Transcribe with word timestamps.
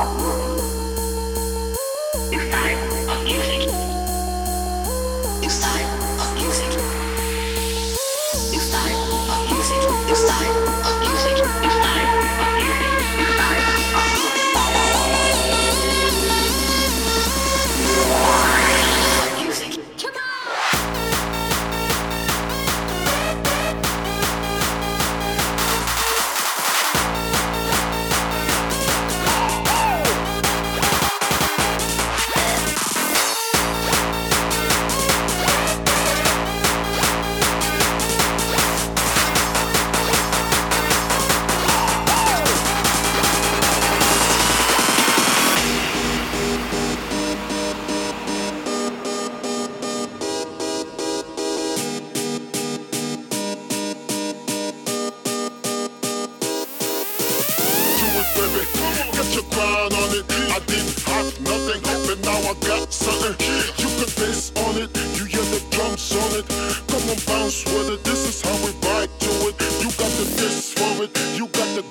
I'm 0.00 0.16
ready. 0.16 0.57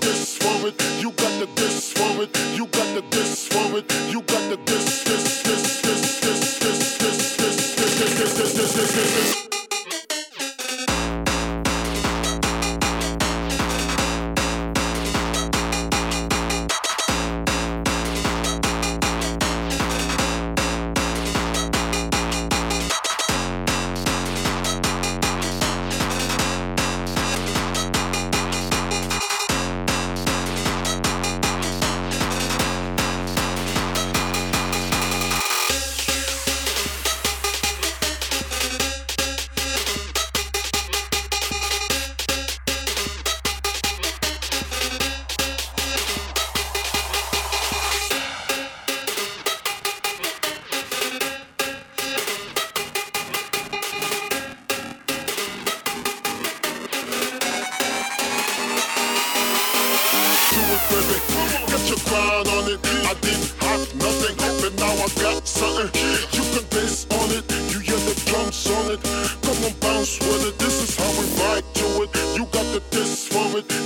this 0.08 0.38
for 0.38 0.68
it. 0.68 0.76
You 1.02 1.12
got 1.12 1.34
the 1.40 1.48
this 1.56 1.92
for 1.92 2.24
it. 2.24 2.32
You 2.58 2.66
got 2.68 2.90
the 2.96 3.04
this 3.12 3.37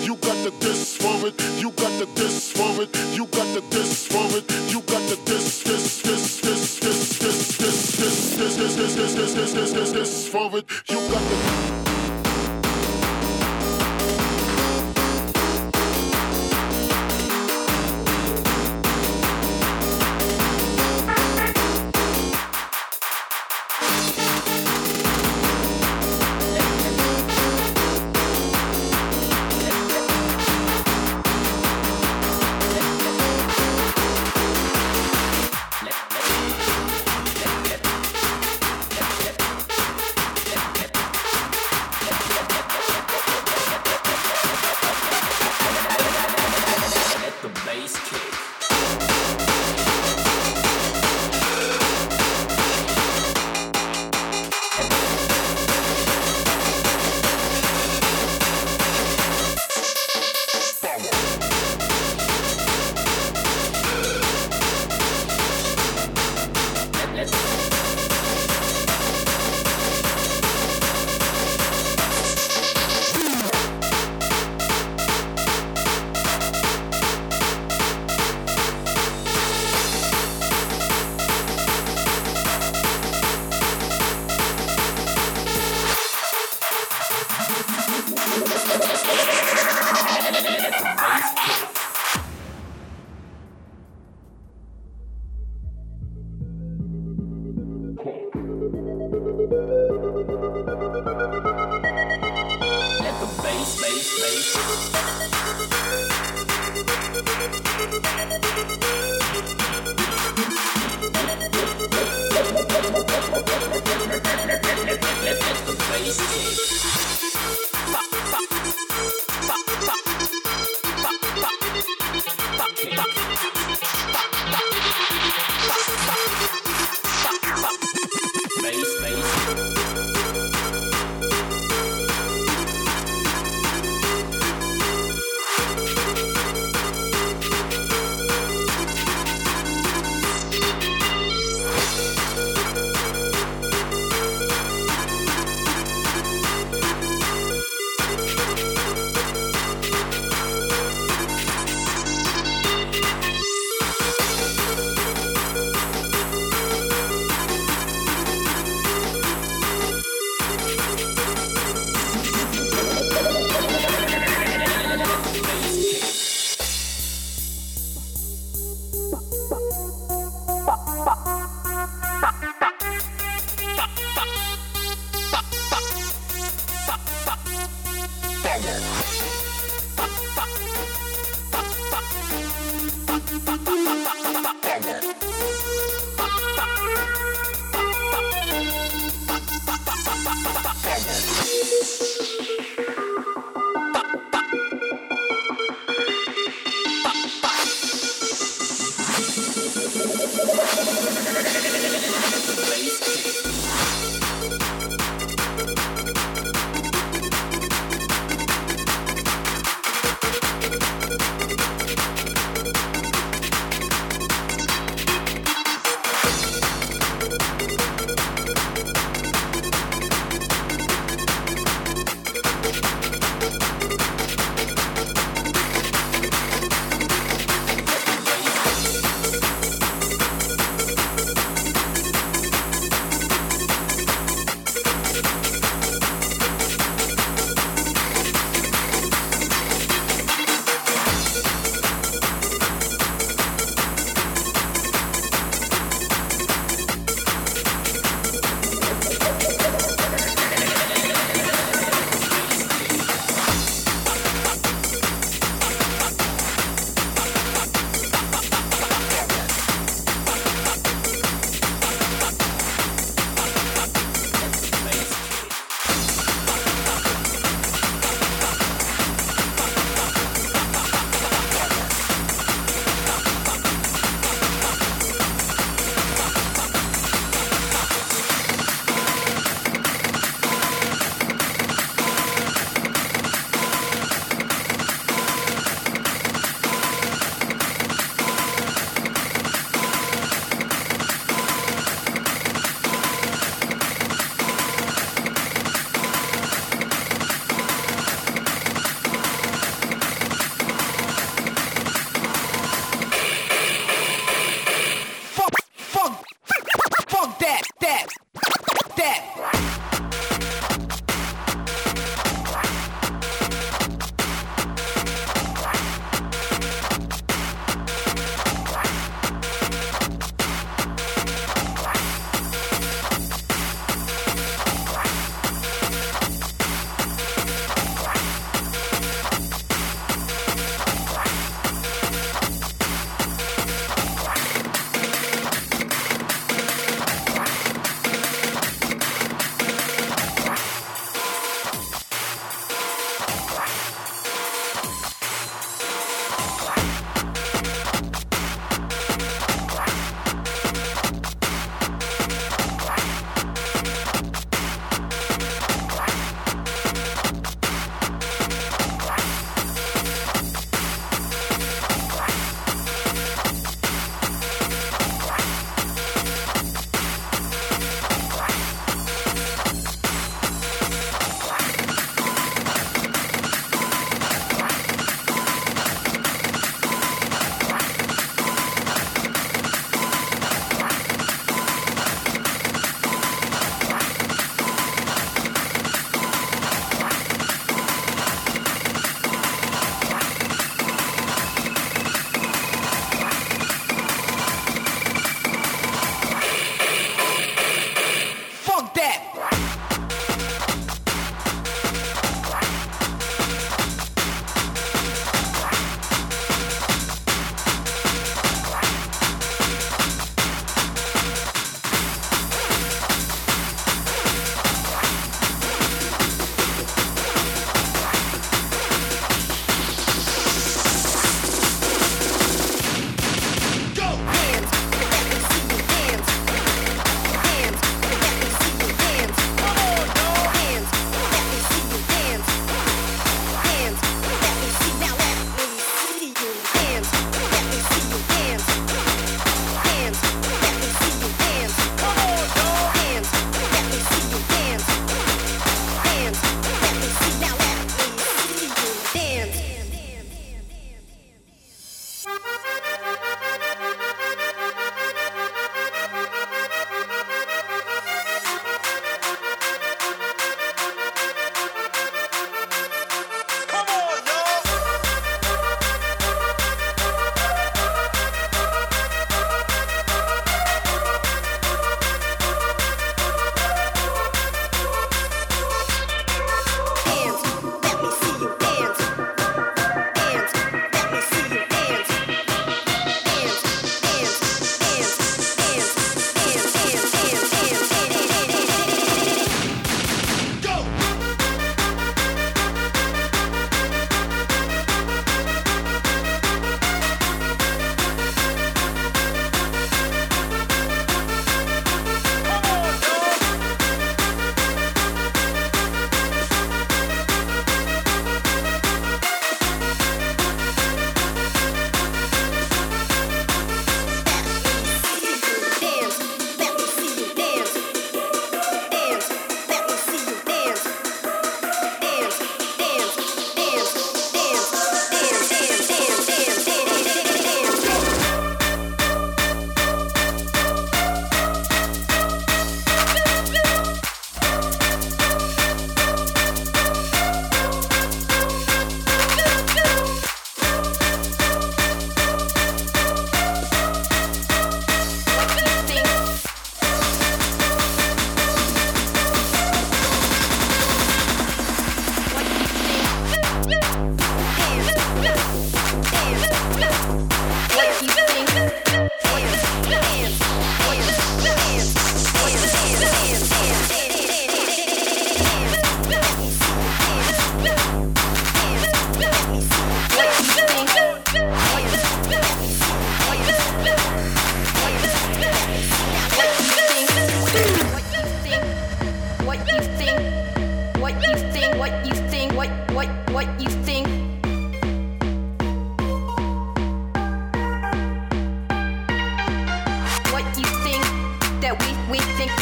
you 0.03 0.15
got 0.17 0.37
the 0.43 0.51
this 0.59 0.97
for 0.97 1.27
it, 1.27 1.35
you 1.59 1.71
got 1.71 1.91
the 1.99 2.07
this 2.15 2.51
for 2.51 2.81
it, 2.81 2.89
you 3.15 3.25
got 3.27 3.47
the 3.53 3.61
this 3.69 4.07
for 4.07 4.25
it, 4.37 4.45
you 4.71 4.81
got 4.81 5.03
the 5.09 5.17
this, 5.25 5.63
this, 5.63 6.01
this, 6.01 6.41
this, 6.41 6.79
this, 6.79 7.17
this, 7.17 7.17
this, 7.17 7.57
this, 7.57 8.37
this, 8.37 8.57
this, 8.57 8.95
this, 8.95 9.33
this, 9.33 9.53
this, 9.53 9.71
this, 9.71 9.91
this 9.91 10.27
for 10.27 10.57
it, 10.57 10.65
you 10.89 10.97
got 11.09 11.21
the 11.29 11.90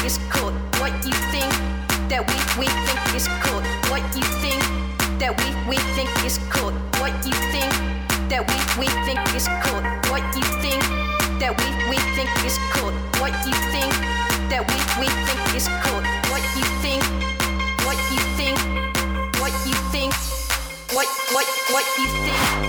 is 0.05 0.17
cool. 0.29 0.51
What 0.79 0.93
you 1.05 1.13
think 1.31 1.51
that 2.09 2.23
we 2.23 2.37
we 2.59 2.67
think 2.85 2.99
is 3.15 3.27
cool. 3.43 3.61
What 3.91 4.03
you 4.15 4.23
think 4.43 4.61
that 5.19 5.33
we 5.39 5.47
we 5.69 5.77
think 5.95 6.09
is 6.23 6.37
cool. 6.49 6.71
What 7.01 7.13
you 7.25 7.33
think 7.51 7.71
that 8.29 8.43
we 8.47 8.57
we 8.79 8.87
think 9.05 9.19
is 9.35 9.47
cool. 9.65 9.81
What 10.11 10.23
you 10.35 10.43
think 10.61 10.81
that 11.39 11.53
we 11.57 11.67
we 11.89 11.97
think 12.15 12.29
is 12.45 12.57
cool. 12.73 12.93
What 13.19 13.33
you 13.45 13.53
think 13.73 13.93
that 14.51 14.63
we 14.67 14.77
we 15.01 15.07
think 15.27 15.41
is 15.55 15.67
cool. 15.83 16.01
What 16.31 16.43
you 16.55 16.65
think? 16.83 17.03
What 17.85 17.97
you 18.13 18.21
think? 18.39 18.57
What 19.41 19.53
you 19.67 19.75
think? 19.91 20.13
What 20.95 21.07
what 21.33 21.45
what 21.73 21.85
you 21.97 22.07
think? 22.23 22.68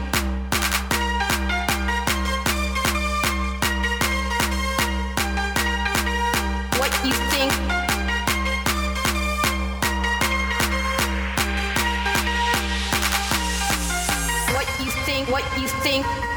something 15.83 16.30